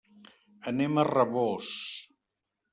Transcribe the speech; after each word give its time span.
Anem 0.71 0.97
a 0.97 1.05
Rabós. 1.11 1.71